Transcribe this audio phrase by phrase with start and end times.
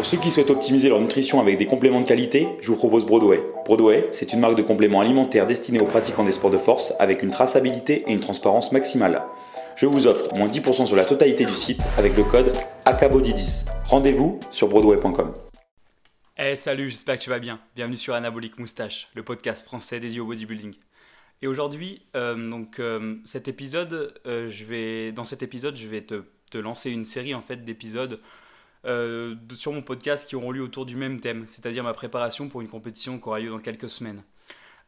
[0.00, 3.04] Pour ceux qui souhaitent optimiser leur nutrition avec des compléments de qualité, je vous propose
[3.04, 3.42] Broadway.
[3.66, 7.22] Broadway, c'est une marque de compléments alimentaires destinée aux pratiquants des sports de force avec
[7.22, 9.22] une traçabilité et une transparence maximale.
[9.76, 12.50] Je vous offre moins 10% sur la totalité du site avec le code
[12.86, 13.66] ACABODY10.
[13.90, 15.34] Rendez-vous sur broadway.com.
[16.38, 17.60] Hey, salut, j'espère que tu vas bien.
[17.76, 20.72] Bienvenue sur Anabolic Moustache, le podcast français dédié au bodybuilding.
[21.42, 23.48] Et aujourd'hui, euh, donc euh, euh, dans cet
[25.42, 28.18] épisode, je vais te, te lancer une série en fait d'épisodes
[28.86, 32.62] euh, sur mon podcast qui auront lieu autour du même thème, c'est-à-dire ma préparation pour
[32.62, 34.22] une compétition qui aura lieu dans quelques semaines.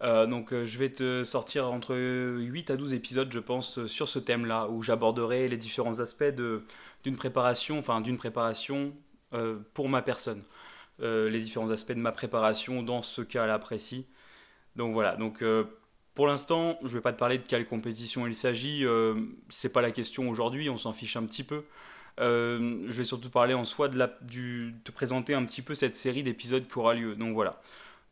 [0.03, 4.09] Euh, donc euh, je vais te sortir entre 8 à 12 épisodes, je pense, sur
[4.09, 6.25] ce thème-là, où j'aborderai les différents aspects
[7.05, 8.95] d'une préparation, enfin d'une préparation
[9.73, 10.43] pour ma personne.
[11.01, 14.07] les différents aspects de ma préparation dans ce cas-là précis.
[14.77, 15.43] Donc voilà, donc
[16.15, 18.85] pour l'instant, je ne vais pas te parler de quelle compétition il s'agit,
[19.49, 21.65] c'est pas la question aujourd'hui, on s'en fiche un petit peu.
[22.21, 24.07] Euh, je vais surtout parler en soi de
[24.85, 27.15] te présenter un petit peu cette série d'épisodes qui aura lieu.
[27.17, 27.61] Donc voilà.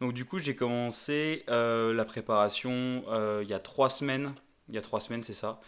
[0.01, 4.34] Donc du coup, j'ai commencé euh, la préparation euh, il y a trois semaines.
[4.69, 5.61] Il y a trois semaines, c'est ça.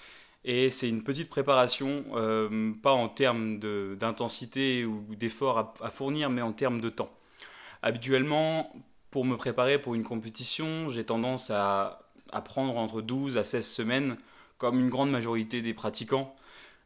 [0.44, 2.04] Et c'est une petite préparation,
[2.82, 3.60] pas en termes
[3.96, 7.12] d'intensité ou d'effort à, fournir, mais en termes de temps.
[7.82, 8.72] Habituellement,
[9.10, 12.00] pour me préparer pour une compétition, j'ai tendance à,
[12.44, 14.16] prendre entre 12 à 16 semaines,
[14.58, 16.34] comme une grande majorité des pratiquants.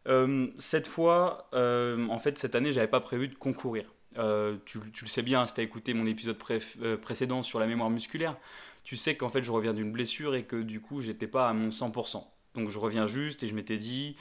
[0.07, 3.93] Euh, cette fois, euh, en fait, cette année, j'avais pas prévu de concourir.
[4.19, 6.39] Euh, tu, le sais bien, si tu as écouté mon épisode
[7.03, 8.37] précédent sur la mémoire musculaire,
[8.85, 11.53] tu sais qu'en fait, je reviens d'une blessure et que du coup, j'étais pas à
[11.53, 12.25] mon 100%.
[12.55, 14.17] Donc, je reviens juste et je m'étais dit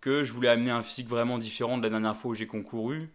[0.00, 3.10] que je voulais amener un physique vraiment différent de la dernière fois où j'ai concouru.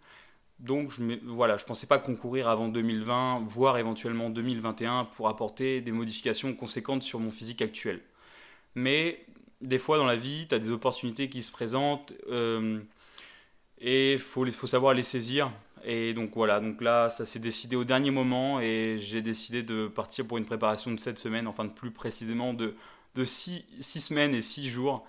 [0.59, 0.91] Donc
[1.23, 7.03] voilà, je pensais pas concourir avant 2020, voire éventuellement 2021 pour apporter des modifications conséquentes
[7.03, 8.01] sur mon physique actuel.
[8.73, 9.23] Mais
[9.61, 12.79] des fois dans la vie, tu as des opportunités qui se présentent euh,
[13.79, 15.51] et il faut, faut savoir les saisir.
[15.83, 19.87] Et donc voilà, donc là, ça s'est décidé au dernier moment et j'ai décidé de
[19.87, 22.75] partir pour une préparation de 7 semaines, enfin plus précisément de,
[23.15, 25.05] de 6, semaines et 6 jours.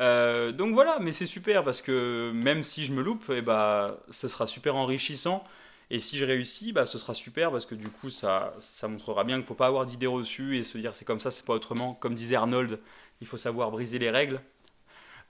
[0.00, 3.42] Euh, donc voilà, mais c'est super parce que même si je me loupe, et eh
[3.42, 5.44] bah, ce sera super enrichissant.
[5.90, 9.24] Et si je réussis, bah, ce sera super parce que du coup, ça, ça montrera
[9.24, 11.44] bien qu'il ne faut pas avoir d'idées reçues et se dire c'est comme ça, c'est
[11.44, 11.94] pas autrement.
[11.94, 12.78] Comme disait Arnold,
[13.20, 14.40] il faut savoir briser les règles.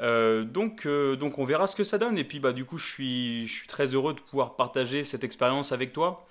[0.02, 2.18] Euh, donc, euh, donc on verra ce que ça donne.
[2.18, 5.24] Et puis bah, du coup, je suis, je suis très heureux de pouvoir partager cette
[5.24, 6.26] expérience avec toi.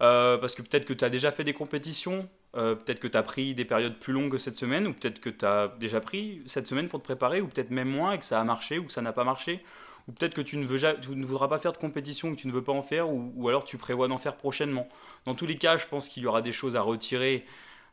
[0.00, 3.22] Euh, parce que peut-être que tu as déjà fait des compétitions, peut-être que tu as
[3.22, 6.42] pris des périodes plus longues que cette semaine, ou peut-être que tu as déjà pris
[6.46, 8.84] cette semaine pour te préparer, ou peut-être même moins et que ça a marché ou
[8.84, 9.62] que ça n'a pas marché.
[10.08, 10.78] Ou peut-être que tu ne, veux,
[11.26, 13.76] voudras pas faire de compétition, que tu ne veux pas en faire, ou, alors tu
[13.76, 14.88] prévois d'en faire prochainement.
[15.26, 17.44] Dans tous les cas, je pense qu'il y aura des choses à retirer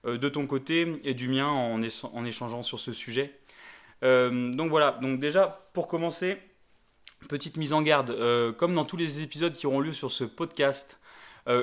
[0.06, 3.38] euh, de ton côté et du mien en, en échangeant sur ce sujet.
[4.04, 6.38] Euh, donc voilà, donc déjà pour commencer,
[7.28, 10.24] petite mise en garde, euh, comme dans tous les épisodes qui auront lieu sur ce
[10.24, 11.00] podcast,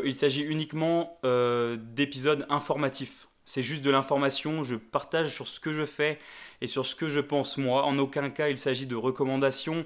[0.05, 3.27] il s'agit uniquement d'épisodes informatifs.
[3.45, 6.21] C'est juste de l'information, je partage sur ce que je fais
[6.61, 7.83] et sur ce que je pense moi.
[7.83, 9.85] En aucun cas il s'agit de recommandations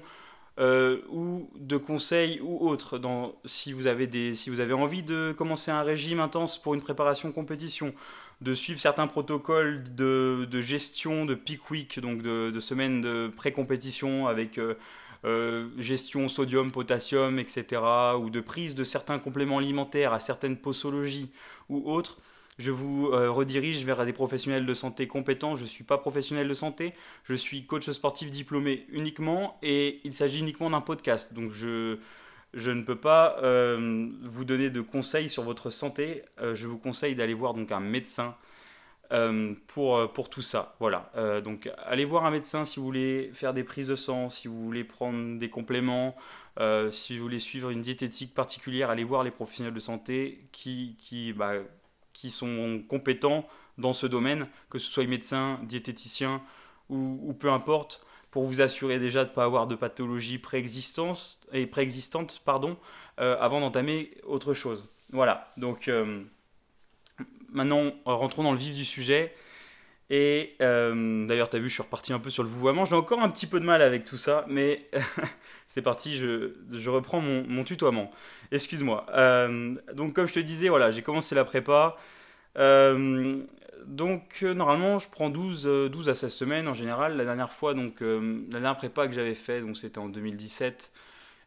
[0.59, 2.97] ou de conseils ou autres.
[2.97, 6.73] Dans, si, vous avez des, si vous avez envie de commencer un régime intense pour
[6.73, 7.93] une préparation compétition,
[8.41, 14.57] de suivre certains protocoles de, gestion de peak week, donc de, semaines de pré-compétition avec
[14.57, 14.75] euh,
[15.25, 17.81] euh, gestion sodium, potassium, etc.,
[18.19, 21.31] ou de prise de certains compléments alimentaires à certaines posologies
[21.69, 22.17] ou autres,
[22.57, 25.55] je vous euh, redirige vers des professionnels de santé compétents.
[25.55, 30.13] Je ne suis pas professionnel de santé, je suis coach sportif diplômé uniquement et il
[30.13, 31.33] s'agit uniquement d'un podcast.
[31.33, 31.97] Donc je,
[32.53, 36.23] je ne peux pas euh, vous donner de conseils sur votre santé.
[36.41, 38.35] Euh, je vous conseille d'aller voir donc un médecin
[39.67, 40.75] pour, pour tout ça.
[40.81, 41.09] Voilà.
[41.41, 44.61] donc allez voir un médecin si vous voulez faire des prises de sang, si vous
[44.61, 46.13] voulez prendre des compléments,
[46.91, 51.31] si vous voulez suivre une diététique particulière, allez voir les professionnels de santé qui, qui,
[51.31, 51.53] bah,
[52.17, 53.47] qui sont compétents
[53.77, 56.41] dans ce domaine, que ce soit médecin, diététicien
[56.89, 61.39] ou, ou peu importe pour vous assurer déjà de ne pas avoir de pathologie préexistante,
[61.53, 61.67] et
[62.43, 62.75] pardon,
[63.19, 64.89] euh, avant d'entamer autre chose.
[65.11, 66.23] Voilà, donc euh,
[67.49, 69.33] maintenant rentrons dans le vif du sujet.
[70.09, 72.85] Et euh, d'ailleurs, tu as vu, je suis reparti un peu sur le vouvoiement.
[72.85, 74.87] J'ai encore un petit peu de mal avec tout ça, mais
[75.67, 78.09] c'est parti, je, reprends mon, tutoiement.
[78.51, 79.05] Excuse-moi.
[79.93, 81.97] donc, comme je te disais, voilà, j'ai commencé la prépa
[83.87, 87.17] donc euh, normalement je prends 12, 12 euh, à 16 semaines en général.
[87.17, 90.91] La dernière fois, donc euh, la dernière prépa que j'avais fait, donc c'était en 2017,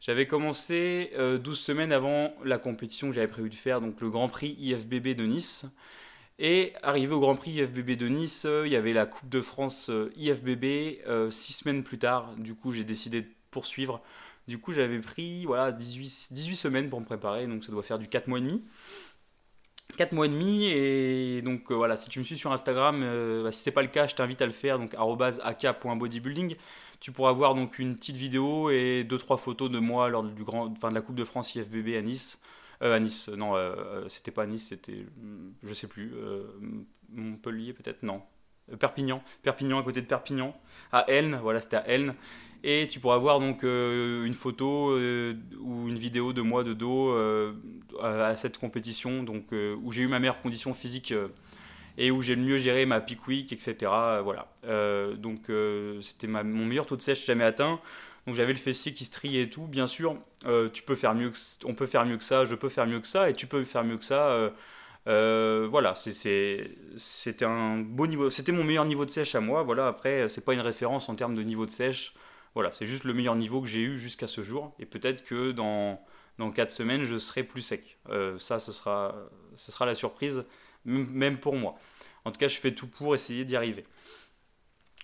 [0.01, 4.29] j'avais commencé 12 semaines avant la compétition que j'avais prévu de faire, donc le Grand
[4.29, 5.67] Prix IFBB de Nice.
[6.43, 9.91] Et arrivé au Grand Prix IFBB de Nice, il y avait la Coupe de France
[10.17, 10.99] IFBB
[11.31, 12.35] 6 semaines plus tard.
[12.39, 14.03] Du coup j'ai décidé de poursuivre.
[14.49, 17.99] Du coup, j'avais pris voilà, 18, 18 semaines pour me préparer, donc ça doit faire
[17.99, 18.65] du 4 mois et demi.
[19.97, 23.43] 4 mois et demi et donc euh, voilà si tu me suis sur Instagram euh,
[23.43, 24.79] bah, si c'est pas le cas je t'invite à le faire.
[24.79, 26.57] Donc @ak.bodybuilding
[27.01, 30.95] tu pourras voir donc une petite vidéo et deux trois photos de moi lors de
[30.95, 32.41] la Coupe de France IFBB à Nice.
[32.43, 32.50] euh,
[32.81, 33.55] à Nice non
[34.09, 35.07] c'était pas à Nice c'était
[35.63, 36.15] je sais plus
[37.11, 38.23] Montpellier peut-être non
[38.79, 40.59] Perpignan Perpignan à côté de Perpignan
[40.93, 42.15] à Elne voilà c'était à Elne
[42.63, 46.75] et tu pourras voir donc euh, une photo euh, ou une vidéo de moi de
[46.75, 47.55] dos euh,
[48.03, 51.15] à cette compétition, donc où j'ai eu ma meilleure condition physique
[51.99, 53.75] et où j'ai le mieux géré ma peak week, etc.
[54.23, 54.49] voilà.
[55.17, 55.51] donc
[56.01, 57.81] c'était mon meilleur taux de sèche jamais atteint.
[58.27, 59.67] Donc j'avais le fessier qui se triait et tout.
[59.67, 62.69] Bien sûr, tu peux faire mieux que, on peut faire mieux que ça, je peux
[62.69, 64.53] faire mieux que ça, et tu peux faire mieux que ça.
[65.07, 69.63] voilà, c'était un beau niveau, c'était mon meilleur niveau de sèche à moi.
[69.63, 72.15] Voilà, après c'est pas une référence en termes de niveau de sèche.
[72.55, 74.75] Voilà, c'est juste le meilleur niveau que j'ai eu jusqu'à ce jour.
[74.79, 76.05] Et peut-être que dans,
[76.39, 77.99] dans 4 semaines, je serai plus sec.
[78.09, 79.15] Euh, ça, ce sera,
[79.55, 80.45] ce sera la surprise,
[80.85, 81.77] même pour moi.
[82.25, 83.85] En tout cas, je fais tout pour essayer d'y arriver.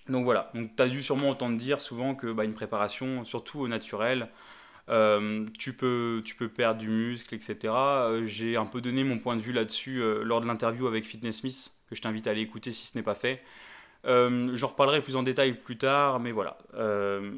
[0.08, 3.60] Donc voilà, donc tu as dû sûrement entendre dire souvent que bah, une préparation, surtout
[3.60, 4.28] au naturel,
[4.88, 7.56] euh, tu, peux, tu peux perdre du muscle, etc.
[7.74, 11.38] Euh, j'ai un peu donné mon point de vue là-dessus lors de l'interview avec Fitness
[11.38, 13.42] Smith, que je t'invite à aller écouter si ce n'est pas fait.
[14.06, 16.58] Euh, J'en reparlerai plus en détail plus tard, mais voilà.
[16.74, 17.32] Euh,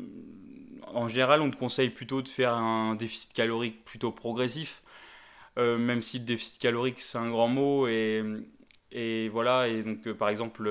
[0.86, 4.82] en général, on te conseille plutôt de faire un déficit calorique plutôt progressif,
[5.58, 8.22] euh, même si le déficit calorique c'est un grand mot et,
[8.92, 9.68] et voilà.
[9.68, 10.68] Et donc, par exemple,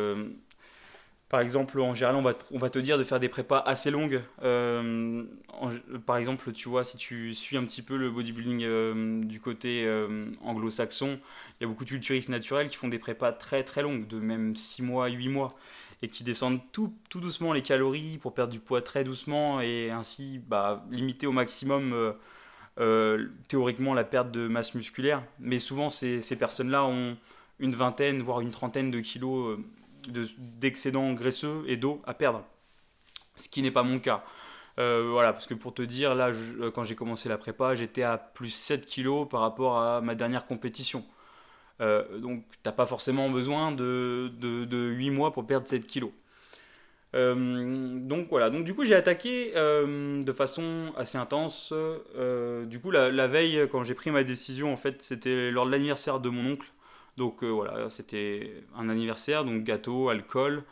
[1.30, 4.22] par exemple, en général, on va, te, dire de faire des prépas assez longues.
[6.06, 9.88] par exemple, tu vois, si tu suis un petit peu le bodybuilding du côté
[10.42, 11.20] anglo-saxon,
[11.60, 14.20] il y a beaucoup de culturistes naturels qui font des prépas très très longues, de
[14.20, 15.56] même 6 mois, 8 mois
[16.02, 20.40] et qui descendent tout, doucement les calories pour perdre du poids très doucement et ainsi
[20.48, 22.12] bah, limiter au maximum euh,
[22.80, 25.24] euh, théoriquement la perte de masse musculaire.
[25.40, 27.18] Mais souvent, ces personnes-là ont
[27.60, 29.58] une vingtaine, voire une trentaine de kilos
[30.16, 32.44] euh, d'excédent graisseux et d'eau à perdre,
[33.36, 34.24] ce qui n'est pas mon cas.
[34.78, 36.32] voilà, parce que pour te dire, là,
[36.74, 40.46] quand j'ai commencé la prépa, j'étais à plus 7 kilos par rapport à ma dernière
[40.46, 41.04] compétition.
[41.82, 46.12] Euh, donc, tu n'as pas forcément besoin de, de, 8 mois pour perdre 7 kilos.
[47.16, 51.74] Euh, donc voilà, donc du coup j'ai attaqué euh, de façon assez intense.
[52.66, 56.20] du coup la, veille quand j'ai pris ma décision en fait c'était lors de l'anniversaire
[56.20, 56.68] de mon oncle.
[57.18, 60.64] Donc voilà c'était un anniversaire, donc gâteau, alcool,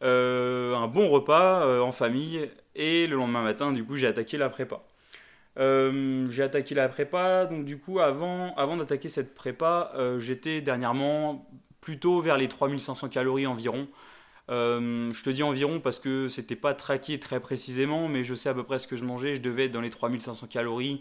[0.00, 4.82] un bon repas en famille et le lendemain matin du coup j'ai attaqué la prépa.
[5.58, 10.60] Euh, j'ai attaqué la prépa, donc du coup, avant, avant d'attaquer cette prépa, euh, j'étais
[10.62, 11.46] dernièrement
[11.80, 13.88] plutôt vers les 3500 calories environ.
[14.50, 18.48] Euh, je te dis environ parce que c'était pas traqué très précisément, mais je sais
[18.48, 19.34] à peu près ce que je mangeais.
[19.34, 21.00] Je devais être dans les 3500 calories,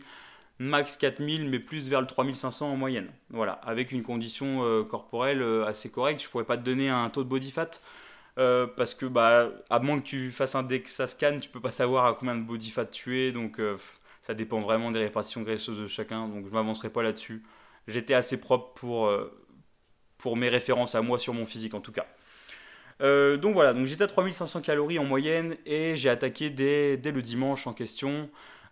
[0.61, 3.09] max 4000, mais plus vers le 3500 en moyenne.
[3.29, 6.21] Voilà, avec une condition corporelle assez correcte.
[6.21, 7.71] Je pourrais pas te donner un taux de body fat.
[8.35, 12.05] parce que bah, à moins que tu fasses un DEXA scan, tu peux pas savoir
[12.05, 13.59] à combien de body fat tu es, donc
[14.21, 17.43] ça dépend vraiment des répartitions graisseuses de chacun, donc je m'avancerai pas là-dessus.
[17.87, 19.31] J'étais assez propre pour, euh,
[20.17, 22.05] pour mes références à moi sur mon physique en tout cas.
[23.01, 27.11] Euh, donc voilà, donc j'étais à 3500 calories en moyenne et j'ai attaqué dès, dès,
[27.11, 28.29] le dimanche en question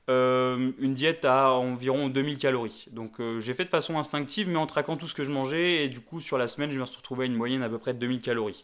[0.10, 2.88] euh, une diète à environ 2000 calories.
[2.92, 5.90] Donc j'ai fait de façon instinctive mais en traquant tout ce que je mangeais et
[5.90, 7.94] du coup sur la semaine je me suis retrouvé à une moyenne à peu près
[7.94, 8.64] de 2000 calories.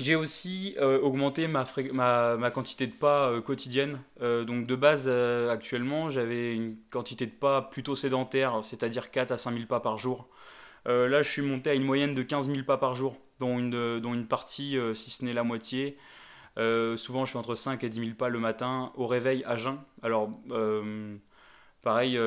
[0.00, 1.66] J'ai aussi euh, augmenté ma,
[2.54, 4.00] quantité de pas euh, quotidienne.
[4.22, 5.08] Euh, donc de base,
[5.50, 9.98] actuellement, j'avais une quantité de pas plutôt sédentaire, c'est-à-dire 4 à 5 000 pas par
[9.98, 10.28] jour.
[10.86, 14.26] là, je suis monté à une moyenne de 15 000 pas par jour, dont une
[14.26, 15.98] partie, si ce n'est la moitié.
[16.56, 19.78] Souvent, je fais entre 5 et 10 000 pas le matin au réveil à jeun.
[20.02, 20.30] Alors,
[21.82, 22.18] pareil,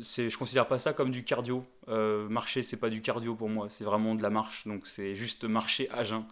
[0.00, 1.64] c'est, je considère pas ça comme du cardio.
[1.88, 4.66] marcher, c'est pas du cardio pour moi, c'est vraiment de la marche.
[4.66, 6.24] Donc, c'est juste marcher à jeun.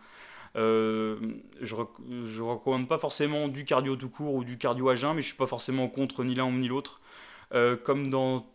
[0.56, 1.16] Euh,
[1.60, 5.22] je ne recommande pas forcément du cardio tout court ou du cardio à jeun, mais
[5.22, 7.00] je suis pas forcément contre ni l'un ni l'autre.
[7.54, 8.46] Euh, comme dans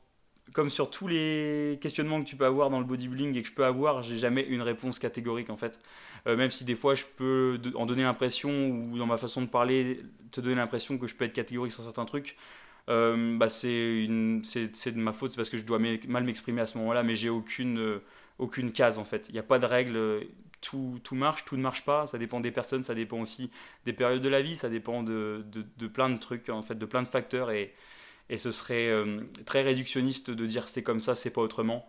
[0.53, 3.53] comme sur tous les questionnements que tu peux avoir dans le bodybuilding et que je
[3.53, 5.79] peux avoir, j'ai jamais une réponse catégorique en fait.
[6.27, 9.47] Euh, même si des fois je peux en donner l'impression ou dans ma façon de
[9.47, 10.01] parler
[10.31, 12.35] te donner l'impression que je peux être catégorique sur certains trucs,
[12.87, 13.67] bah c'est
[14.07, 17.29] de ma faute, c'est parce que je dois mal m'exprimer à ce moment-là, mais j'ai
[17.29, 17.99] aucune,
[18.39, 19.27] aucune case en fait.
[19.29, 20.21] Il n'y a pas de règle
[20.61, 23.51] tout, tout, marche, tout ne marche pas, ça dépend des personnes, ça dépend aussi
[23.85, 26.85] des périodes de la vie, ça dépend de, de, plein de trucs, en fait, de
[26.85, 27.73] plein de facteurs, et,
[28.29, 31.87] et ce serait euh, très réductionniste de dire c'est comme ça, c'est pas autrement.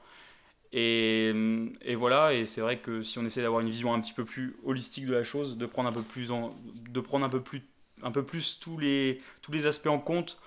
[0.73, 1.33] Et,
[1.83, 4.25] et voilà, et c'est vrai que si on essaie d'avoir une vision un petit peu
[4.25, 7.62] plus holistique de la chose, de prendre un peu plus, de prendre un peu plus
[8.02, 10.38] un peu plus tous les, tous les aspects en compte,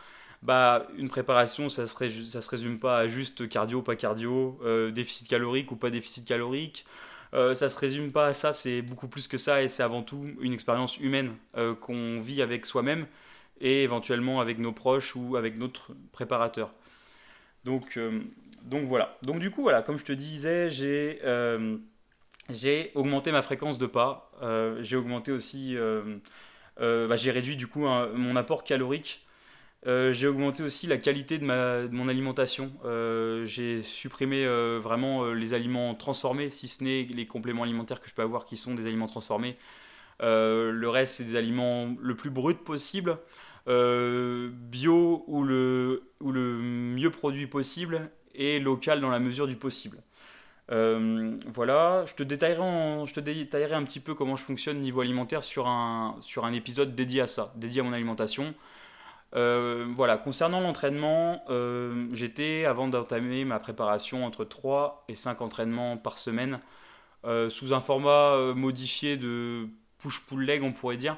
[0.41, 5.27] bah, une préparation, ça ne se, résume pas à juste cardio, pas cardio, euh, déficit
[5.27, 6.85] calorique ou pas déficit calorique.
[7.33, 10.03] Euh, ça se résume pas à ça, c'est beaucoup plus que ça et c'est avant
[10.03, 13.05] tout une expérience humaine euh, qu'on vit avec soi-même
[13.61, 16.73] et éventuellement avec nos proches ou avec notre préparateur.
[17.63, 17.99] Donc,
[18.63, 19.17] donc voilà.
[19.21, 21.21] Donc du coup, voilà, comme je te disais, j'ai
[22.49, 24.31] j'ai augmenté ma fréquence de pas.
[24.81, 25.77] j'ai augmenté aussi,
[26.77, 29.25] bah, j'ai réduit du coup mon apport calorique
[29.87, 32.71] euh, j'ai augmenté aussi la qualité de, ma, mon alimentation.
[32.85, 38.07] Euh, j'ai supprimé euh, vraiment les aliments transformés, si ce n'est les compléments alimentaires que
[38.07, 39.57] je peux avoir qui sont des aliments transformés.
[40.19, 43.17] le reste, c'est des aliments le plus brut possible,
[43.67, 49.97] bio ou le, ou le mieux produit possible et local dans la mesure du possible.
[50.69, 55.43] voilà, je te, détaillerai je te détaillerai un petit peu comment je fonctionne niveau alimentaire
[55.43, 58.53] sur un, sur un épisode dédié à ça, dédié à mon alimentation.
[59.35, 65.97] Euh, voilà, concernant l'entraînement, euh, j'étais, avant d'entamer ma préparation, entre 3 et 5 entraînements
[65.97, 66.59] par semaine,
[67.25, 69.67] euh, sous un format modifié de
[69.99, 71.17] push-pull leg, on pourrait dire.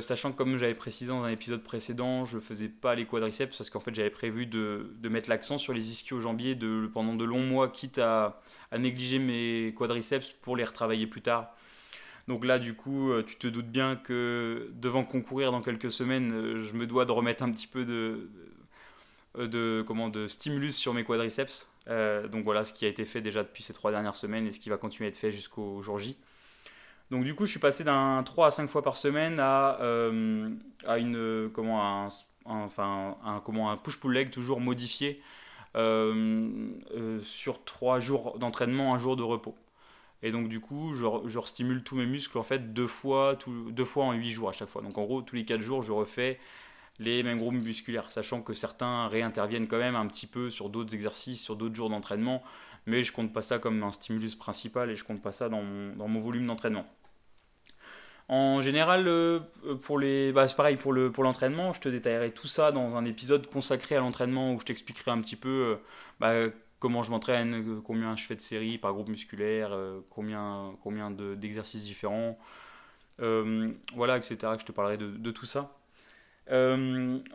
[0.00, 3.70] Sachant que comme j'avais précisé dans un épisode précédent, je faisais pas les quadriceps parce
[3.70, 6.56] qu'en fait j'avais prévu de, mettre l'accent sur les ischio-jambiers
[6.92, 8.40] pendant de longs mois, quitte à,
[8.76, 11.52] négliger mes quadriceps pour les retravailler plus tard.
[12.28, 16.32] Donc là, du coup, euh, tu te doutes bien que devant concourir dans quelques semaines,
[16.32, 21.04] euh, je me dois de remettre un petit peu de, comment, de stimulus sur mes
[21.04, 21.70] quadriceps.
[21.88, 24.52] Euh, donc voilà ce qui a été fait déjà depuis ces trois dernières semaines et
[24.52, 26.16] ce qui va continuer à être fait jusqu'au jour J.
[27.10, 29.78] Donc du coup, je suis passé d'un 3 à 5 fois par semaine à,
[30.86, 32.08] à une, comment, un,
[32.44, 35.22] enfin, comment, un push-pull leg toujours modifié
[37.22, 39.54] sur 3 jours d'entraînement, un jour de repos.
[40.22, 43.38] Et donc du coup, je, je stimule tous mes muscles en fait deux fois,
[43.70, 44.82] deux fois en 8 jours à chaque fois.
[44.82, 46.38] Donc en gros, tous les 4 jours, je refais
[46.98, 50.94] les mêmes groupes musculaires, sachant que certains réinterviennent quand même un petit peu sur d'autres
[50.94, 52.42] exercices, sur d'autres jours d'entraînement,
[52.86, 55.62] mais je compte pas ça comme un stimulus principal et je compte pas ça dans
[55.62, 56.86] mon, dans mon volume d'entraînement.
[58.28, 59.40] En général, euh,
[59.82, 61.72] pour les, bah, c'est pareil pour le pour l'entraînement.
[61.72, 65.20] Je te détaillerai tout ça dans un épisode consacré à l'entraînement où je t'expliquerai un
[65.20, 65.76] petit peu euh,
[66.18, 66.32] bah,
[66.78, 71.10] comment je m'entraîne, euh, combien je fais de séries par groupe musculaire, euh, combien, combien
[71.10, 72.38] d'exercices différents,
[73.20, 74.36] euh, voilà, etc.
[74.58, 75.76] Je te parlerai de, tout ça.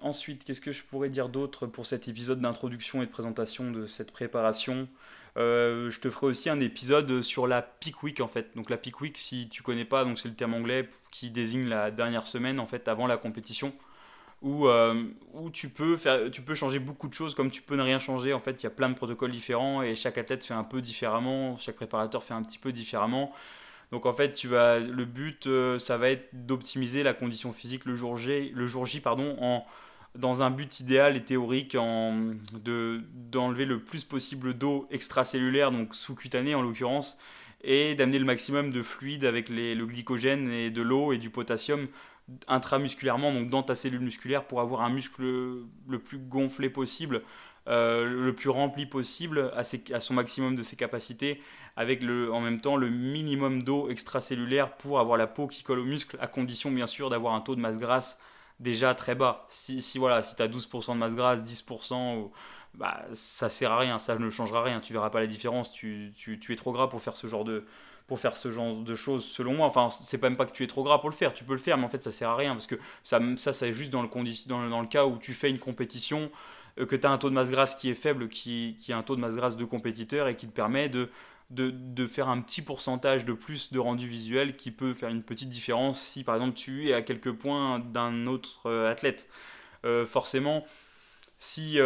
[0.01, 3.87] ensuite, qu'est-ce que je pourrais dire d'autre pour cet épisode d'introduction et de présentation de
[3.87, 4.87] cette préparation?
[5.35, 8.55] Je te ferai aussi un épisode sur la peak week en fait.
[8.55, 11.67] Donc la peak week, si tu connais pas, donc c'est le terme anglais qui désigne
[11.69, 13.73] la dernière semaine en fait avant la compétition
[14.41, 17.75] où, euh, où tu, peux faire, tu peux changer beaucoup de choses comme tu peux
[17.75, 18.33] ne rien changer.
[18.33, 20.81] En fait, il y a plein de protocoles différents et chaque athlète fait un peu
[20.81, 23.33] différemment, chaque préparateur fait un petit peu différemment.
[23.91, 27.85] Donc en fait, tu vas, le but, euh, ça va être d'optimiser la condition physique
[27.85, 29.65] le jour J, le jour J pardon, en,
[30.15, 35.95] dans un but idéal et théorique en, de, d'enlever le plus possible d'eau extracellulaire, donc
[35.95, 37.17] sous-cutanée en l'occurrence,
[37.63, 41.87] et d'amener le maximum de fluide avec le glycogène et de l'eau et du potassium
[42.47, 47.21] intramusculairement, donc dans ta cellule musculaire, pour avoir un muscle le plus gonflé possible,
[47.67, 49.63] euh, le plus rempli possible à,
[49.99, 51.41] son maximum de ses capacités,
[51.75, 55.85] avec en même temps le minimum d'eau extracellulaire pour avoir la peau qui colle au
[55.85, 58.21] muscle, à condition bien sûr d'avoir un taux de masse grasse
[58.61, 59.45] déjà très bas.
[59.49, 62.29] Si, voilà, si tu as 12% de masse grasse, 10%,
[62.75, 66.13] bah, ça sert à rien, ça ne changera rien, tu verras pas la différence, tu,
[66.15, 67.65] tu, es trop gras pour faire ce genre de,
[68.07, 69.67] pour faire ce genre de choses, selon moi.
[69.67, 71.59] Enfin, c'est même pas que tu es trop gras pour le faire, tu peux le
[71.59, 74.03] faire, mais en fait, ça sert à rien parce que ça, ça c'est juste dans
[74.03, 74.09] le,
[74.47, 76.31] dans, dans, le cas où tu fais une compétition,
[76.79, 78.97] euh, que tu as un taux de masse grasse qui est faible, qui, qui a
[78.97, 81.09] un taux de masse grasse de compétiteur et qui te permet de,
[81.51, 85.49] de, faire un petit pourcentage de plus de rendu visuel qui peut faire une petite
[85.49, 89.29] différence si par exemple tu es à quelques points d'un autre euh, athlète.
[89.85, 90.65] Euh, forcément,
[91.39, 91.79] si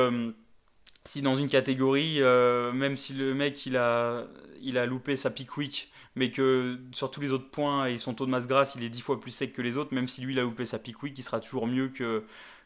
[1.06, 4.26] si dans une catégorie, même si le mec il a,
[4.62, 8.14] il a loupé sa peak week mais que sur tous les autres points et son
[8.14, 10.22] taux de masse grasse il est dix fois plus sec que les autres, même si
[10.22, 12.24] lui il a loupé sa peak week, il sera toujours mieux que,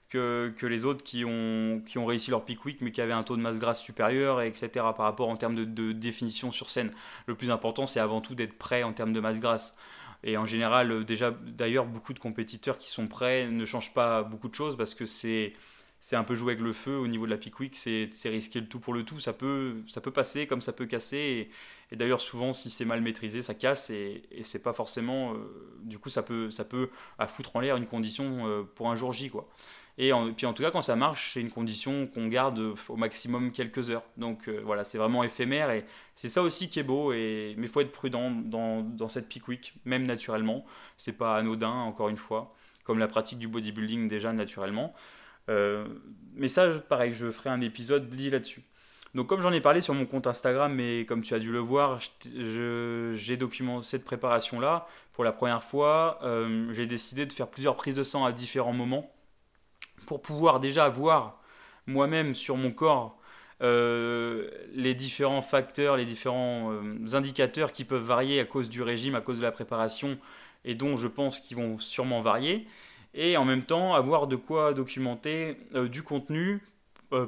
[0.09, 3.23] que, les autres qui ont, qui ont réussi leur peak week mais qui avaient un
[3.23, 4.69] taux de masse grasse supérieur, etc.
[4.73, 6.91] par rapport en termes de, définition sur scène.
[7.27, 9.75] Le plus important c'est avant tout d'être prêt en termes de masse grasse.
[10.23, 14.49] Et en général, déjà, d'ailleurs, beaucoup de compétiteurs qui sont prêts ne changent pas beaucoup
[14.49, 15.53] de choses parce que c'est
[16.01, 18.61] c'est un peu jouer avec le feu au niveau de la peak week, c'est risquer
[18.61, 19.19] le tout pour le tout.
[19.19, 21.51] Ça peut, ça peut passer comme ça peut casser.
[21.91, 25.33] Et, d'ailleurs, souvent, si c'est mal maîtrisé, ça casse et, et c'est pas forcément.
[25.33, 25.37] Euh,
[25.81, 28.95] du coup, ça peut, ça peut à foutre en l'air une condition euh, pour un
[28.95, 29.29] jour J.
[29.29, 29.49] Quoi.
[30.01, 33.51] Et puis en tout cas, quand ça marche, c'est une condition qu'on garde au maximum
[33.51, 34.05] quelques heures.
[34.15, 35.83] Donc euh, voilà, c'est vraiment éphémère et
[36.15, 37.11] c'est ça aussi qui est beau.
[37.11, 40.65] Et, mais il faut être prudent dans, cette peak week, même naturellement.
[40.95, 44.95] C'est pas anodin, encore une fois comme la pratique du bodybuilding déjà naturellement.
[45.47, 48.63] mais ça, pareil, je ferai un épisode dédié là-dessus.
[49.13, 51.59] Donc comme j'en ai parlé sur mon compte Instagram, mais comme tu as dû le
[51.59, 56.19] voir, j'ai documenté cette préparation-là pour la première fois.
[56.71, 59.11] j'ai décidé de faire plusieurs prises de sang à différents moments
[60.05, 61.41] pour pouvoir déjà voir
[61.87, 63.19] moi-même sur mon corps
[63.61, 69.15] euh, les différents facteurs, les différents euh, indicateurs qui peuvent varier à cause du régime,
[69.15, 70.17] à cause de la préparation,
[70.63, 72.67] et dont je pense qu'ils vont sûrement varier,
[73.13, 76.61] et en même temps avoir de quoi documenter euh, du contenu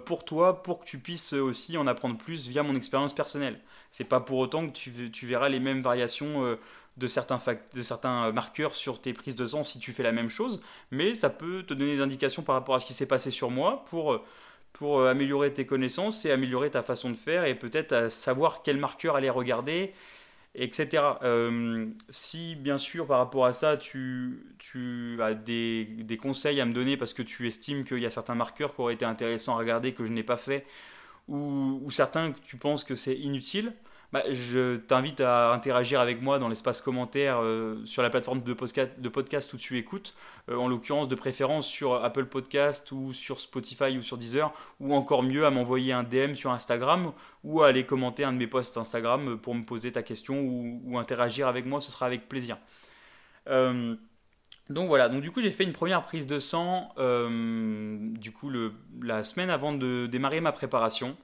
[0.05, 3.59] pour toi, pour que tu puisses aussi en apprendre plus via mon expérience personnelle.
[3.89, 6.55] C'est pas pour autant que tu, tu verras les mêmes variations
[7.01, 7.39] de certains,
[7.73, 11.13] de certains marqueurs sur tes prises de sang si tu fais la même chose, mais
[11.13, 13.83] ça peut te donner des indications par rapport à ce qui s'est passé sur moi
[13.89, 14.23] pour
[14.73, 18.63] pour euh, améliorer tes connaissances et améliorer ta façon de faire et peut-être euh, savoir
[18.63, 19.93] quel marqueur aller regarder,
[20.55, 21.03] etc.
[21.23, 26.65] Euh, si bien sûr par rapport à ça tu, tu as des, des, conseils à
[26.65, 29.55] me donner parce que tu estimes qu'il y a certains marqueurs qui auraient été intéressants
[29.55, 30.65] à regarder que je n'ai pas fait
[31.27, 33.73] ou, ou certains que tu penses que c'est inutile,
[34.11, 38.53] bah, je t'invite à interagir avec moi dans l'espace commentaire euh, sur la plateforme de
[38.53, 40.13] podcast, de où tu écoutes,
[40.49, 44.93] euh, en l'occurrence de préférence sur Apple Podcast ou sur Spotify ou sur Deezer, ou
[44.95, 47.13] encore mieux à m'envoyer un DM sur Instagram
[47.45, 50.97] ou à aller commenter un de mes posts Instagram pour me poser ta question ou,
[50.97, 52.57] interagir avec moi, ce sera avec plaisir.
[53.47, 53.95] Euh,
[54.69, 58.51] donc voilà, du coup j'ai fait une première prise de sang du coup
[59.01, 61.15] la semaine avant de démarrer ma préparation.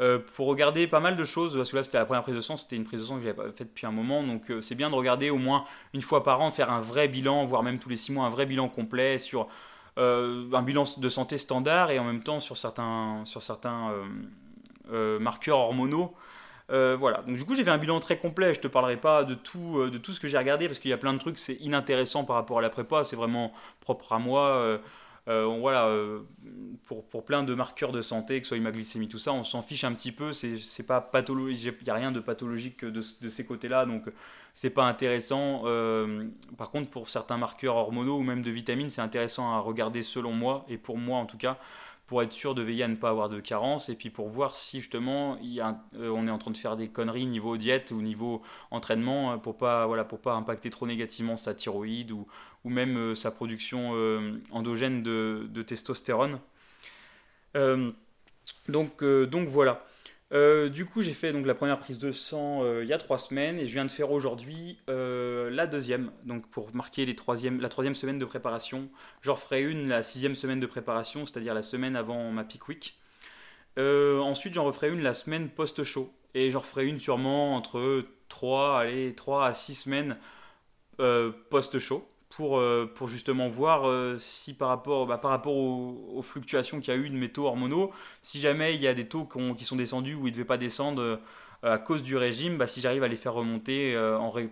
[0.00, 2.40] Euh, pour regarder pas mal de choses, parce que là c'était la première prise de
[2.40, 4.60] sang, c'était une prise de sang que j'avais pas faite depuis un moment, donc euh,
[4.62, 7.62] c'est bien de regarder au moins une fois par an, faire un vrai bilan, voire
[7.62, 9.48] même tous les six mois un vrai bilan complet sur
[9.98, 13.92] euh, un bilan de santé standard et en même temps sur certains, sur certains
[15.20, 16.14] marqueurs hormonaux.
[16.68, 19.34] voilà, donc du coup j'ai fait un bilan très complet, je te parlerai pas de
[19.34, 21.54] tout, de tout ce que j'ai regardé parce qu'il y a plein de trucs, c'est
[21.60, 24.80] inintéressant par rapport à la prépa, c'est vraiment propre à moi.
[25.28, 26.20] Euh, voilà, euh,
[26.86, 29.62] pour, pour, plein de marqueurs de santé, que ce soit hémoglycémie, tout ça, on s'en
[29.62, 30.32] fiche un petit peu.
[30.32, 34.04] C'est pas pathologique, il n'y a rien de pathologique de, de ces côtés-là, donc
[34.52, 35.62] c'est pas intéressant.
[35.66, 36.26] Euh,
[36.58, 40.32] par contre, pour certains marqueurs hormonaux ou même de vitamines, c'est intéressant à regarder selon
[40.32, 41.58] moi, et pour moi en tout cas,
[42.12, 44.58] pour être sûr de veiller à ne pas avoir de carence et puis pour voir
[44.58, 47.90] si justement il y a on est en train de faire des conneries niveau diète
[47.90, 52.26] ou niveau entraînement pour pas voilà pour pas impacter trop négativement sa thyroïde ou,
[52.64, 56.38] ou même euh, sa production euh, endogène de, testostérone.
[57.56, 57.90] Euh,
[58.68, 59.84] donc, donc voilà.
[60.32, 63.58] Du coup, j'ai fait donc la première prise de sang il y a trois semaines
[63.58, 66.10] et je viens de faire aujourd'hui la deuxième.
[66.24, 68.88] Donc pour marquer les troisième, la troisième semaine de préparation,
[69.20, 72.98] j'en referai une la sixième semaine de préparation, c'est-à-dire la semaine avant ma peak week.
[73.76, 79.14] ensuite, j'en referai une la semaine post-show et j'en referai une sûrement entre 3, allez,
[79.14, 80.16] 3 à 6 semaines
[81.50, 86.80] post-show pour, euh, pour justement voir euh, si par rapport, bah, par rapport aux, fluctuations
[86.80, 87.92] qu'il y a eu de mes taux hormonaux,
[88.22, 90.56] si jamais il y a des taux qui sont descendus ou ils ne devaient pas
[90.56, 91.16] descendre euh,
[91.62, 93.96] à cause du régime, bah, si j'arrive à les faire remonter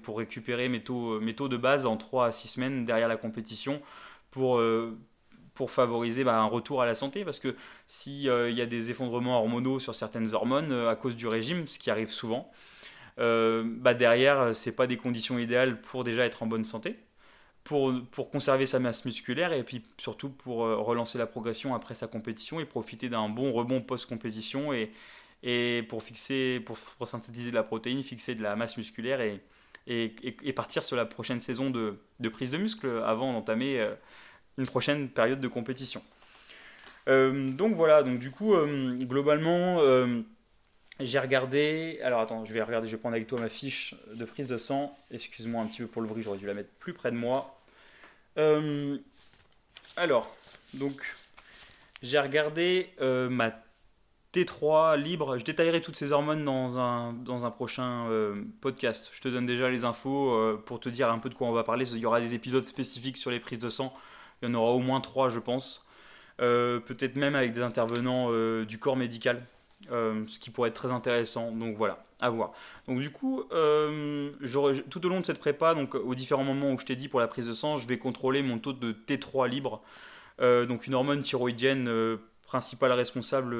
[0.02, 3.16] pour récupérer mes taux, mes taux de base en 3 à 6 semaines derrière la
[3.16, 3.82] compétition
[4.30, 4.62] pour,
[5.54, 7.24] pour favoriser bah, un retour à la santé.
[7.24, 7.56] Parce que
[7.88, 11.80] s'il il y a des effondrements hormonaux sur certaines hormones à cause du régime, ce
[11.80, 12.52] qui arrive souvent,
[13.18, 16.96] derrière, ce pas des conditions idéales pour déjà être en bonne santé
[17.64, 21.94] pour, pour, conserver sa masse musculaire et puis surtout pour euh, relancer la progression après
[21.94, 24.92] sa compétition et profiter d'un bon rebond post-compétition et,
[25.42, 29.40] et pour fixer, pour, synthétiser de la protéine, fixer de la masse musculaire et,
[29.86, 33.94] et, et partir sur la prochaine saison de, de prise de muscle avant d'entamer euh,
[34.58, 36.02] une prochaine période de compétition.
[37.08, 38.54] Euh, donc voilà, donc du coup,
[39.00, 39.80] globalement,
[41.06, 41.98] j'ai regardé.
[42.02, 44.56] Alors attends, je vais regarder, je vais prendre avec toi ma fiche de prise de
[44.56, 44.96] sang.
[45.10, 47.56] Excuse-moi un petit peu pour le bruit, j'aurais dû la mettre plus près de moi.
[48.38, 48.98] Euh,
[49.96, 50.34] alors,
[50.74, 51.02] donc,
[52.02, 53.52] j'ai regardé euh, ma
[54.32, 55.38] T3 libre.
[55.38, 59.10] Je détaillerai toutes ces hormones dans un, dans un prochain euh, podcast.
[59.12, 61.64] Je te donne déjà les infos pour te dire un peu de quoi on va
[61.64, 61.90] parler.
[61.92, 63.92] Il y aura des épisodes spécifiques sur les prises de sang.
[64.42, 65.86] Il y en aura au moins trois, je pense.
[66.38, 68.30] Peut-être même avec des intervenants
[68.62, 69.42] du corps médical
[69.90, 71.52] euh, ce qui pourrait être très intéressant.
[71.52, 72.52] Donc voilà, à voir.
[72.86, 74.30] Donc du coup, euh,
[74.90, 77.20] tout au long de cette prépa, donc aux différents moments où je t'ai dit pour
[77.20, 79.82] la prise de sang, je vais contrôler mon taux de T3 libre,
[80.40, 81.90] euh, donc une hormone thyroïdienne
[82.42, 83.56] principale responsable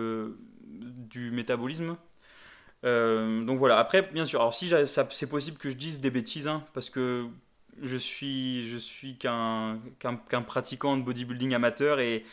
[0.66, 1.96] du métabolisme.
[2.84, 6.64] donc voilà, après, bien sûr, alors si c'est possible que je dise des bêtises, hein,
[6.74, 7.26] parce que
[7.82, 9.78] je suis, je suis qu'un
[10.46, 12.24] pratiquant de bodybuilding amateur et,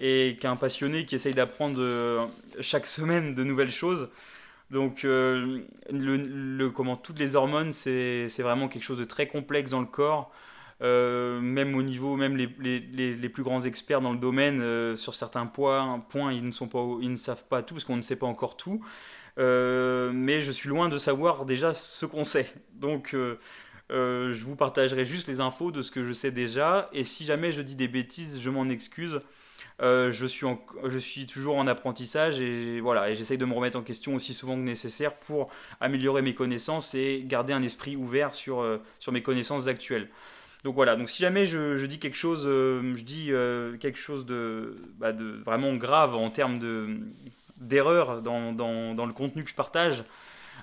[0.00, 2.26] et qu'un passionné qui essaye d'apprendre euh,
[2.60, 4.08] chaque semaine de nouvelles choses.
[4.70, 5.60] Donc, euh,
[5.90, 10.32] le, comment, toutes les hormones, c'est vraiment quelque chose de très complexe dans le corps.
[10.80, 15.46] même au niveau, même les, les, les, plus grands experts dans le domaine, sur certains
[15.46, 18.16] points, points ils, ne sont pas, ils ne savent pas tout parce qu'on ne sait
[18.16, 18.80] pas encore tout.
[19.36, 22.54] mais je suis loin de savoir déjà ce qu'on sait.
[22.74, 23.14] Donc
[23.90, 26.88] euh, je vous partagerai juste les infos de ce que je sais déjà.
[26.92, 29.20] Et si jamais je dis des bêtises, je m'en excuse.
[29.82, 30.26] Euh, je,
[30.98, 34.54] suis toujours en apprentissage et voilà et j'essaye de me remettre en question aussi souvent
[34.54, 35.48] que nécessaire pour
[35.80, 38.78] améliorer mes connaissances et garder un esprit ouvert sur, euh,
[39.10, 40.08] mes connaissances actuelles.
[40.64, 43.30] Donc voilà, donc si jamais je, dis quelque chose, je dis
[43.80, 46.60] quelque chose de, bah, de, vraiment grave en termes
[47.56, 50.04] d'erreur dans, le contenu que je partage,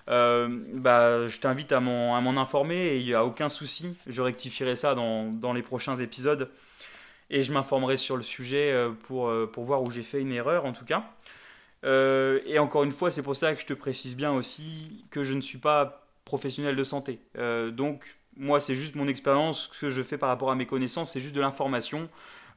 [0.07, 3.97] euh, bah, je t'invite à m'en informer et il n'y a aucun souci.
[4.05, 6.47] Je rectifierai ça dans les prochains épisodes
[7.29, 10.31] et je m'informerai sur le sujet euh, pour, euh, pour voir où j'ai fait une
[10.31, 11.03] erreur en tout cas.
[11.83, 15.33] et encore une fois, c'est pour ça que je te précise bien aussi que je
[15.33, 17.19] ne suis pas professionnel de santé.
[17.71, 21.13] donc moi, c'est juste mon expérience, ce que je fais par rapport à mes connaissances,
[21.13, 22.09] c'est juste de l'information.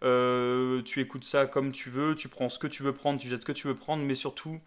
[0.02, 3.42] tu écoutes ça comme tu veux, tu prends ce que tu veux prendre, tu jettes
[3.42, 4.60] ce que tu veux prendre, mais surtout,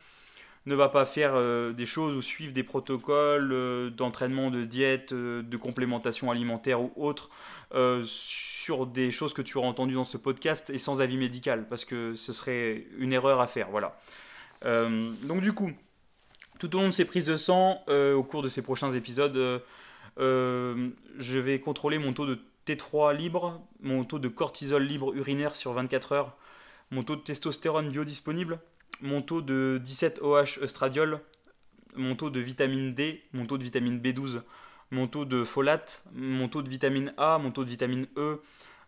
[0.65, 5.11] ne va pas faire euh, des choses ou suivre des protocoles euh, d'entraînement, de diète,
[5.11, 7.29] euh, de complémentation alimentaire ou autre
[8.63, 11.83] sur des choses que tu auras entendues dans ce podcast et sans avis médical, parce
[11.83, 13.67] que ce serait une erreur à faire.
[13.69, 13.99] Voilà.
[14.63, 15.71] donc du coup,
[16.59, 19.61] tout au long de ces prises de sang, au cours de ces prochains épisodes,
[20.17, 25.73] je vais contrôler mon taux de T3 libre, mon taux de cortisol libre urinaire sur
[25.73, 26.37] 24 heures,
[26.89, 28.59] mon taux de testostérone biodisponible,
[29.01, 31.19] mon taux de 17 OH estradiol,
[31.97, 34.41] mon taux de vitamine D, mon taux de vitamine B12,
[34.93, 38.41] mon taux de folate, mon taux de vitamine A, mon taux de vitamine E,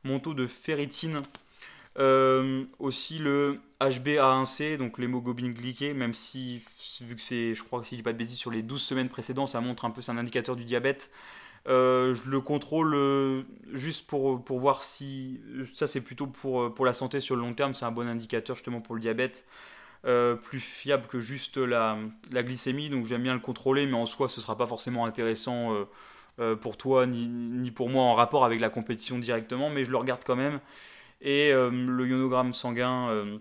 [0.03, 1.21] mon taux de ferritine,
[1.97, 6.61] euh, aussi le HbA1c, donc l'hémoglobine glyquée, même si,
[7.01, 8.81] vu que c'est, je crois que si je dis pas de bêtises, sur les 12
[8.81, 11.11] semaines précédentes, ça montre un peu, c'est un indicateur du diabète.
[11.67, 13.41] Euh, je le contrôle euh,
[13.73, 15.41] juste pour, voir si.
[15.73, 18.55] Ça, c'est plutôt pour, pour la santé sur le long terme, c'est un bon indicateur
[18.55, 19.45] justement pour le diabète.
[20.05, 21.97] Euh, plus fiable que juste la,
[22.31, 25.07] la glycémie, donc j'aime bien le contrôler, mais en soi ce ne sera pas forcément
[25.07, 25.85] intéressant euh,
[26.39, 29.89] euh, pour toi ni, ni, pour moi en rapport avec la compétition directement, mais je
[29.89, 30.59] le regarde quand même.
[31.21, 33.39] Et le ionogramme sanguin,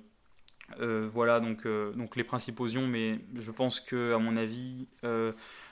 [0.78, 4.86] voilà donc, donc les principaux ions, mais je pense que à mon avis,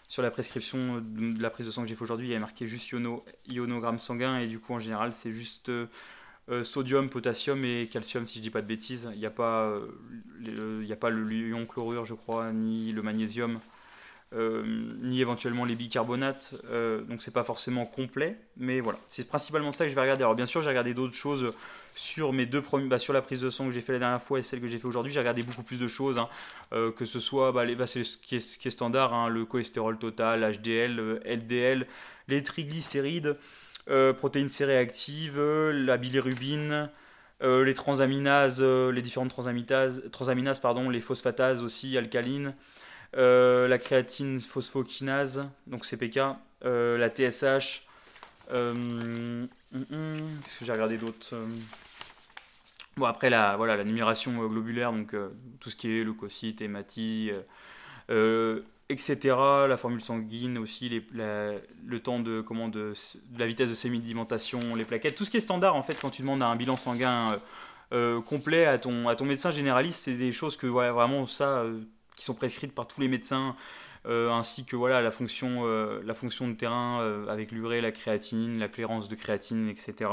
[0.09, 2.41] sur la prescription de, la prise de sang que j'ai fait aujourd'hui, il y a
[2.41, 5.71] marqué juste iono, ionogramme sanguin, et du coup en général c'est juste
[6.53, 9.09] euh, sodium, potassium et calcium, si je dis pas de bêtises.
[9.15, 13.01] Il n'y a, pas, euh, il a pas le lion chlorure, je crois, ni le
[13.01, 13.59] magnésium,
[14.35, 14.63] euh,
[15.03, 16.55] ni éventuellement les bicarbonates.
[17.09, 18.99] donc c'est pas forcément complet, mais voilà.
[19.09, 20.25] C'est principalement ça que je vais regarder.
[20.25, 21.55] Alors bien sûr, j'ai regardé d'autres choses
[21.95, 24.23] sur mes deux premiers, bah, sur la prise de sang que j'ai fait la dernière
[24.23, 25.11] fois et celle que j'ai fait aujourd'hui.
[25.11, 26.29] J'ai regardé beaucoup plus de choses, hein.
[26.71, 30.43] que ce soit, bah, les, bah, c'est ce qui est, standard, hein, le cholestérol total,
[30.43, 31.87] HDL, LDL,
[32.29, 33.39] les triglycérides.
[33.91, 36.89] Euh, protéines C-réactives, la bilirubine,
[37.43, 42.55] euh, les transaminases, euh, les différentes transaminases, transaminases pardon, les phosphatases aussi alcalines,
[43.15, 46.21] la créatine phosphokinase, donc CPK,
[46.63, 47.87] la TSH.
[48.53, 51.35] Hum, hum, qu'est-ce que j'ai regardé d'autre
[52.97, 55.15] Bon, après, la, voilà, la numération globulaire, donc
[55.61, 57.33] tout ce qui est leucocytes, hématies,
[58.93, 59.37] etc.
[59.69, 62.71] La formule sanguine aussi, les, le temps de, comment,
[63.39, 66.23] la vitesse de sédimentation, les plaquettes, tout ce qui est standard en fait quand tu
[66.23, 67.39] demandes un bilan sanguin euh,
[67.93, 71.81] euh, complet à ton, médecin généraliste, c'est des choses que voilà, vraiment ça, euh,
[72.17, 73.57] qui sont prescrites par tous les médecins.
[74.05, 79.15] ainsi que voilà la fonction, la de terrain avec l'urée, la créatine, la clairance de
[79.15, 80.11] créatine, etc.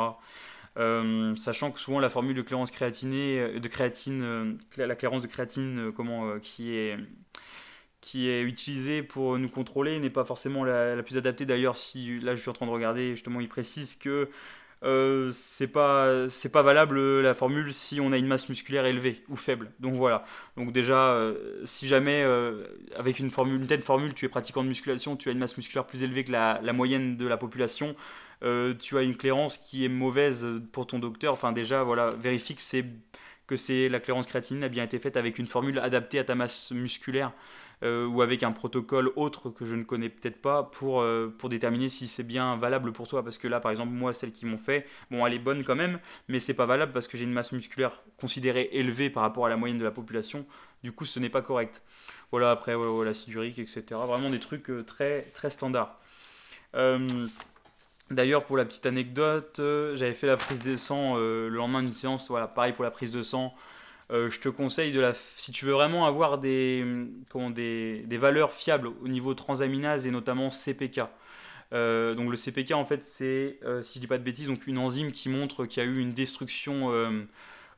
[1.35, 6.39] sachant que souvent la formule de clairance créatinée, de créatine, la clairance de créatine, comment,
[6.39, 6.97] qui est
[8.01, 11.45] qui est utilisée pour nous contrôler n'est pas forcément la, plus adaptée.
[11.45, 14.29] D'ailleurs, si là je suis en train de regarder, justement, il précise que
[14.81, 19.23] euh, c'est pas c'est pas valable la formule si on a une masse musculaire élevée
[19.27, 19.71] ou faible.
[19.79, 20.25] Donc voilà.
[20.55, 22.63] Donc déjà, euh, si jamais euh,
[22.95, 25.57] avec une formule, une telle formule, tu es pratiquant de musculation, tu as une masse
[25.57, 27.95] musculaire plus élevée que la, la moyenne de la population,
[28.43, 31.33] euh, tu as une clairance qui est mauvaise pour ton docteur.
[31.33, 32.85] Enfin déjà, voilà, vérifie que c'est
[33.49, 36.35] que c'est la clairance créatinine a bien été faite avec une formule adaptée à ta
[36.35, 37.31] masse musculaire.
[37.81, 41.47] Euh, ou avec un protocole autre que je ne connais peut-être pas pour, euh, pour
[41.47, 43.23] déterminer si c'est bien valable pour toi.
[43.23, 45.77] Parce que là, par exemple, moi, celle qui m'ont fait, bon, elle est bonne quand
[45.77, 49.45] même, mais c'est pas valable parce que j'ai une masse musculaire considérée élevée par rapport
[49.45, 50.45] à la moyenne de la population.
[50.83, 51.81] Du coup, ce n'est pas correct.
[52.31, 53.83] Voilà, après, voilà, l'acide urique, etc.
[53.91, 55.97] Vraiment des trucs euh, très, très standards.
[58.11, 59.61] D'ailleurs, pour la petite anecdote,
[59.95, 62.29] j'avais fait la prise de sang le lendemain d'une séance.
[62.29, 63.53] Voilà, pareil pour la prise de sang.
[64.11, 66.83] Euh, je te conseille de la, si tu veux vraiment avoir des
[68.09, 71.01] valeurs fiables au niveau transaminase et notamment CPK.
[71.71, 75.11] donc le CPK en fait c'est, si je dis pas de bêtises, donc une enzyme
[75.11, 76.91] qui montre qu'il y a eu une destruction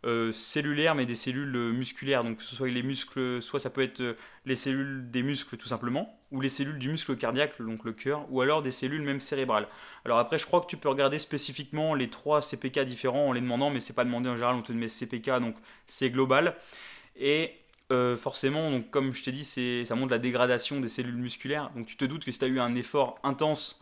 [0.03, 2.23] euh, cellulaires, mais des cellules euh, musculaires.
[2.23, 4.13] Donc, que ce soit les muscles, soit ça peut être euh,
[4.45, 8.25] les cellules des muscles tout simplement, ou les cellules du muscle cardiaque, donc le cœur,
[8.31, 9.67] ou alors des cellules même cérébrales.
[10.03, 13.41] Alors après, je crois que tu peux regarder spécifiquement les trois CPK différents en les
[13.41, 16.55] demandant, mais c'est pas demandé en général, on te met CPK, donc c'est global.
[17.15, 17.57] Et
[18.17, 21.69] forcément, donc comme je t'ai dit, ça montre la dégradation des cellules musculaires.
[21.75, 23.81] Donc tu te doutes que si tu as eu un effort intense,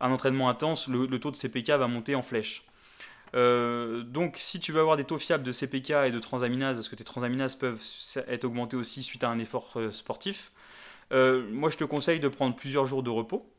[0.00, 2.63] un entraînement intense, le taux de CPK va monter en flèche.
[3.34, 6.88] Euh, donc, si tu veux avoir des taux fiables de CPK et de transaminases, parce
[6.88, 7.80] que tes transaminases peuvent
[8.28, 10.52] être augmentées aussi suite à un effort euh, sportif,
[11.12, 13.50] euh, moi je te conseille de prendre plusieurs jours de repos.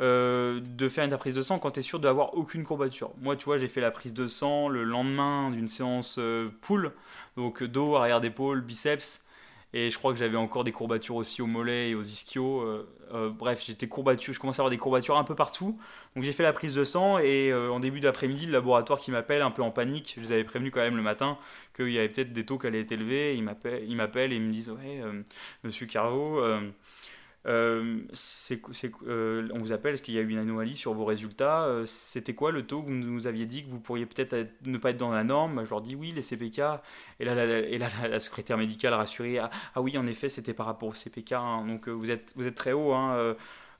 [0.00, 3.10] de faire une prise de sang quand tu es sûr d'avoir aucune courbature.
[3.20, 6.20] Moi, tu vois, j'ai fait la prise de sang le lendemain d'une séance
[6.60, 6.92] pool,
[7.36, 9.24] donc dos, arrière d'épaule, biceps.
[9.74, 12.62] Et je crois que j'avais encore des courbatures aussi au mollet et aux ischios.
[12.62, 15.78] Euh, euh, bref, j'étais courbatures, je commençais à avoir des courbatures un peu partout.
[16.14, 19.10] Donc j'ai fait la prise de sang et euh, en début d'après-midi, le laboratoire qui
[19.10, 21.38] m'appelle un peu en panique, je les avais prévenus quand même le matin
[21.76, 23.34] qu'il y avait peut-être des taux qui allaient être élevés.
[23.36, 25.02] Ils m'appellent et ils me disent Ouais,
[25.64, 26.42] monsieur Carvo,
[27.48, 28.00] euh,
[29.06, 31.64] euh, on vous appelle parce qu'il y a eu une anomalie sur vos résultats?
[31.64, 34.76] Euh, c'était quoi le taux que vous nous aviez dit que vous pourriez peut-être ne
[34.78, 35.64] pas être dans la norme?
[35.64, 36.60] Je leur dis oui, les CPK.
[37.20, 40.94] Et là, la, secrétaire médicale rassurée ah, ah, oui, en effet, c'était par rapport au
[40.94, 41.32] CPK.
[41.32, 41.64] Hein.
[41.66, 42.92] donc vous, êtes, vous êtes très haut.
[42.92, 43.34] Hein,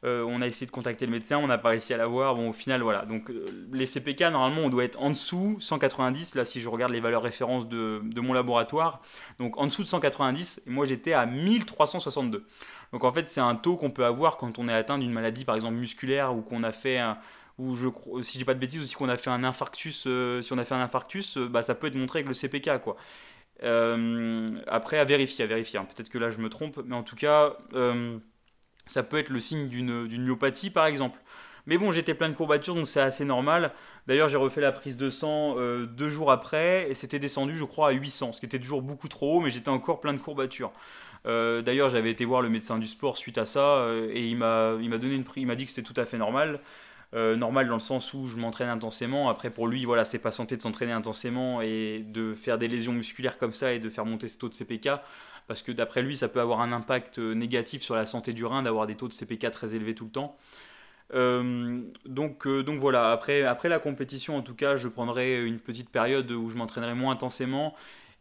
[0.04, 2.34] on a essayé de contacter le médecin, on n'a pas réussi à l'avoir.
[2.34, 3.04] Bon, au final, voilà.
[3.04, 3.32] Donc,
[3.72, 6.34] les CPK, normalement, on doit être en dessous, 190.
[6.34, 9.00] Là, si je regarde les valeurs références de, de mon laboratoire,
[9.38, 12.46] donc en dessous de 190, et moi j'étais à 1362.
[12.92, 15.44] Donc en fait, c'est un taux qu'on peut avoir quand on est atteint d'une maladie,
[15.44, 17.00] par exemple musculaire, ou qu'on a fait
[17.58, 17.88] ou je
[18.22, 20.58] si je dis pas de bêtises aussi qu'on a fait un infarctus euh, si on
[20.58, 22.96] a fait un infarctus euh, bah, ça peut être montré avec le CPK quoi
[23.64, 25.87] euh, après à vérifier à vérifier hein.
[25.92, 27.56] peut-être que là je me trompe mais en tout cas
[28.88, 31.20] ça peut être le signe d'une myopathie par exemple
[31.66, 33.72] mais bon j'étais plein de courbatures donc c'est assez normal
[34.07, 37.88] d'ailleurs j'ai refait la prise de sang deux jours après et c'était descendu je crois
[37.88, 40.72] à 800 ce qui était toujours beaucoup trop haut mais j'étais encore plein de courbatures
[41.27, 44.37] euh, d'ailleurs, j'avais été voir le médecin du sport suite à ça euh, et il
[44.37, 46.61] m'a, donné une il m'a dit que c'était tout à fait normal.
[47.14, 49.29] Euh, normal dans le sens où je m'entraîne intensément.
[49.31, 52.92] Après, pour lui, voilà, c'est pas santé de s'entraîner intensément et de faire des lésions
[52.92, 54.90] musculaires comme ça et de faire monter ce taux de CPK.
[55.48, 58.62] Parce que d'après lui, ça peut avoir un impact négatif sur la santé du rein
[58.62, 60.37] d'avoir des taux de CPK très élevés tout le temps.
[62.04, 66.30] donc, donc voilà, après, après la compétition, en tout cas, je prendrai une petite période
[66.30, 67.74] où je m'entraînerai moins intensément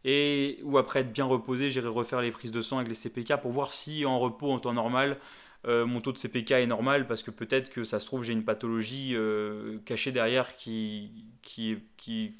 [0.04, 3.40] et ou après être bien reposé, j'irai refaire les prises de sang avec les CPK
[3.42, 5.18] pour voir si en repos, en temps normal,
[5.66, 8.32] euh, mon taux de CPK est normal parce que peut-être que ça se trouve j'ai
[8.32, 11.24] une pathologie euh, cachée derrière qui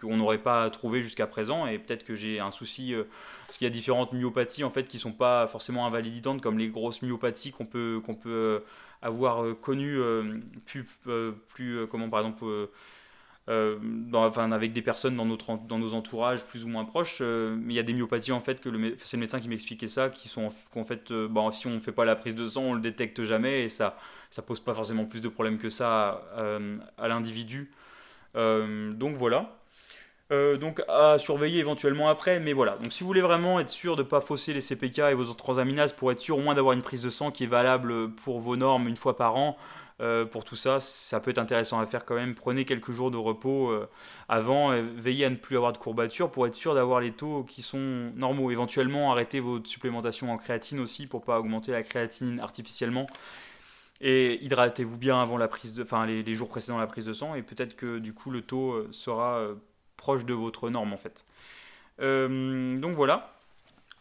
[0.01, 1.67] qu'on n'aurait pas trouvé jusqu'à présent.
[1.67, 3.05] Et peut-être que j'ai un souci euh,
[3.47, 6.69] parce qu'il y a différentes myopathies en fait qui sont pas forcément invalidantes comme les
[6.69, 8.63] grosses myopathies qu'on peut
[9.03, 10.01] avoir connues
[10.65, 12.69] plus comment par exemple
[13.49, 13.79] euh,
[14.13, 17.19] enfin, avec des personnes dans, notre, dans nos entourages plus ou moins proches.
[17.21, 19.89] Euh, mais il y a des myopathies en fait que c'est le médecin qui m'expliquait
[19.89, 22.45] ça, qui sont qu'en fait, euh, bon, si on ne fait pas la prise de
[22.45, 23.97] sang, on le détecte jamais et ça,
[24.31, 26.23] ça pose pas forcément plus de problèmes que ça
[26.99, 27.73] à l'individu.
[28.35, 29.51] donc voilà.
[30.31, 32.77] donc à surveiller éventuellement après, mais voilà.
[32.83, 35.25] Donc si vous voulez vraiment être sûr de ne pas fausser les CPK et vos
[35.25, 38.11] autres transaminases pour être sûr au moins d'avoir une prise de sang qui est valable
[38.11, 39.57] pour vos normes une fois par an,
[40.01, 42.35] euh, pour tout ça, ça peut être intéressant à faire quand même.
[42.35, 43.89] Prenez quelques jours de repos euh,
[44.29, 47.63] avant, veillez à ne plus avoir de courbatures pour être sûr d'avoir les taux qui
[47.63, 48.51] sont normaux.
[48.51, 53.09] Éventuellement, arrêtez votre supplémentation en créatine aussi pour pas augmenter la créatine artificiellement.
[54.01, 57.35] Et hydratez-vous bien avant la prise de, enfin les, jours précédant la prise de sang
[57.35, 59.45] et peut-être que du coup le taux euh, sera
[59.97, 61.27] proche de votre norme en fait.
[61.99, 63.38] donc voilà.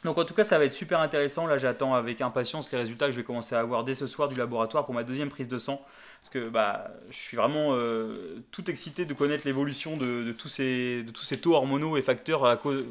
[0.07, 1.47] Donc en tout cas, ça va être super intéressant.
[1.47, 4.29] Là, j'attends avec impatience les résultats que je vais commencer à avoir dès ce soir
[4.29, 5.81] du laboratoire pour ma deuxième prise de sang.
[6.21, 11.03] Parce que bah, je suis vraiment euh, tout excité de connaître l'évolution de, tous ces,
[11.03, 12.85] de tous ces taux hormonaux et facteurs à cause,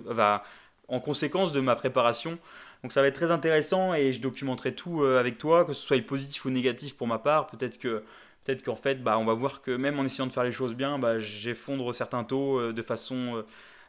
[0.88, 2.38] en conséquence de ma préparation.
[2.82, 5.80] Donc ça va être très intéressant et je documenterai tout euh, avec toi, que ce
[5.80, 7.46] soit positif ou négatif pour ma part.
[7.46, 8.04] Peut-être que
[8.44, 10.74] peut-être qu'en fait, bah, on va voir que même en essayant de faire les choses
[10.74, 13.42] bien, bah, j'effondre certains taux euh, de façon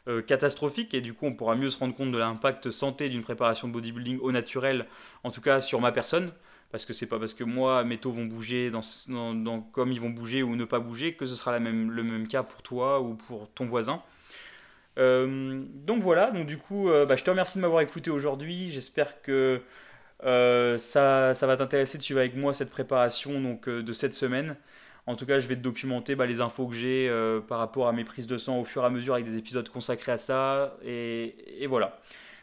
[0.08, 3.22] euh, catastrophique et du coup on pourra mieux se rendre compte de l'impact santé d'une
[3.22, 4.86] préparation de bodybuilding au naturel,
[5.22, 6.32] en tout cas sur ma personne,
[6.70, 10.08] parce que c'est pas parce que moi mes taux vont bouger dans, comme ils vont
[10.08, 13.00] bouger ou ne pas bouger que ce sera la même, le même cas pour toi
[13.02, 14.02] ou pour ton voisin.
[14.98, 18.70] Euh, donc voilà, donc du coup euh, bah, je te remercie de m'avoir écouté aujourd'hui,
[18.70, 19.60] j'espère que
[20.22, 24.56] ça, ça, va t'intéresser de suivre avec moi cette préparation donc, de cette semaine.
[25.08, 27.88] En tout cas, je vais te documenter bah, les infos que j'ai euh, par rapport
[27.88, 30.18] à mes prises de sang au fur et à mesure avec des épisodes consacrés à
[30.18, 30.76] ça.
[30.84, 31.98] Et, et voilà.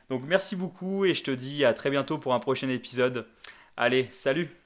[0.09, 3.27] Donc merci beaucoup et je te dis à très bientôt pour un prochain épisode.
[3.77, 4.64] Allez, salut